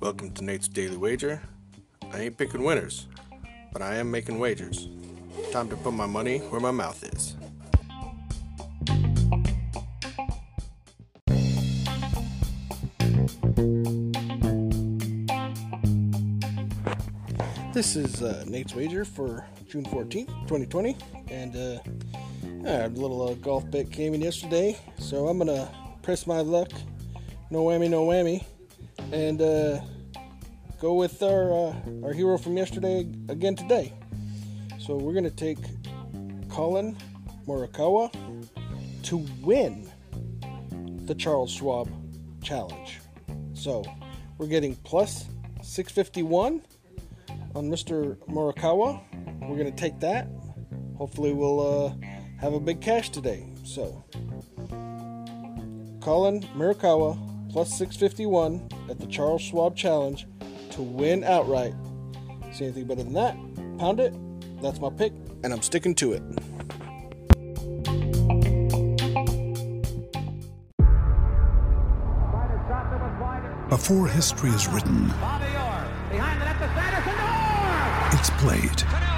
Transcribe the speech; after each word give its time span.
Welcome 0.00 0.32
to 0.34 0.42
Nate's 0.42 0.66
Daily 0.66 0.96
Wager. 0.96 1.40
I 2.12 2.22
ain't 2.22 2.36
picking 2.36 2.64
winners, 2.64 3.06
but 3.72 3.80
I 3.80 3.94
am 3.96 4.10
making 4.10 4.40
wagers. 4.40 4.88
Time 5.52 5.68
to 5.68 5.76
put 5.76 5.92
my 5.92 6.06
money 6.06 6.38
where 6.38 6.60
my 6.60 6.72
mouth 6.72 7.04
is. 7.04 7.36
This 17.72 17.94
is 17.94 18.22
uh, 18.24 18.44
Nate's 18.48 18.74
Wager 18.74 19.04
for 19.04 19.46
June 19.68 19.84
14th, 19.84 20.26
2020. 20.48 20.96
And 21.30 21.54
uh, 21.54 21.78
a 22.64 22.88
little 22.88 23.28
uh, 23.28 23.34
golf 23.34 23.70
bet 23.70 23.90
came 23.90 24.14
in 24.14 24.20
yesterday, 24.20 24.78
so 24.98 25.28
I'm 25.28 25.38
to 25.48 25.68
press 26.02 26.26
my 26.26 26.40
luck. 26.40 26.70
No 27.50 27.64
whammy, 27.64 27.88
no 27.88 28.06
whammy. 28.06 28.44
And 29.12 29.40
uh, 29.40 29.80
go 30.80 30.94
with 30.94 31.22
our, 31.22 31.52
uh, 31.52 31.74
our 32.04 32.12
hero 32.12 32.38
from 32.38 32.56
yesterday 32.56 33.00
again 33.28 33.56
today. 33.56 33.92
So 34.78 34.96
we're 34.96 35.12
to 35.24 35.30
take 35.30 35.58
Collin 36.48 36.96
Morikawa 37.46 38.12
to 39.04 39.16
win 39.42 39.90
the 41.06 41.14
Charles 41.14 41.50
Schwab 41.50 41.90
Challenge. 42.42 43.00
So 43.54 43.84
we're 44.36 44.46
getting 44.46 44.76
plus 44.76 45.26
651 45.62 46.62
on 47.54 47.70
Mr. 47.70 48.16
Morikawa. 48.28 49.02
We're 49.40 49.56
to 49.70 49.80
take 49.80 49.98
that. 50.00 50.28
Hopefully, 50.96 51.32
we'll 51.32 51.60
uh, 51.60 52.17
have 52.38 52.52
a 52.54 52.60
big 52.60 52.80
cash 52.80 53.10
today. 53.10 53.44
So, 53.64 54.04
Collin 56.00 56.42
Morikawa 56.56 57.18
plus 57.50 57.76
651 57.76 58.68
at 58.88 58.98
the 58.98 59.06
Charles 59.06 59.42
Schwab 59.42 59.76
Challenge 59.76 60.26
to 60.70 60.82
win 60.82 61.24
outright. 61.24 61.74
See 62.52 62.64
anything 62.64 62.86
better 62.86 63.02
than 63.02 63.14
that? 63.14 63.36
Pound 63.78 64.00
it. 64.00 64.14
That's 64.62 64.80
my 64.80 64.90
pick, 64.90 65.12
and 65.44 65.52
I'm 65.52 65.62
sticking 65.62 65.94
to 65.96 66.12
it. 66.12 66.22
Before 73.68 74.08
history 74.08 74.50
is 74.50 74.66
written, 74.68 75.12
it's 78.12 78.30
played. 78.30 79.17